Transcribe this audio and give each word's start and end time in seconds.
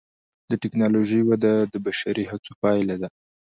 د 0.49 0.51
ټکنالوجۍ 0.63 1.21
وده 1.25 1.53
د 1.73 1.75
بشري 1.85 2.25
هڅو 2.31 2.51
پایله 2.61 2.95
ده. 3.01 3.07